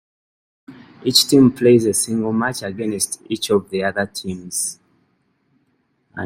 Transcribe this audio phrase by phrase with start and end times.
[1.03, 4.79] Each team plays a single match against each of the other teams.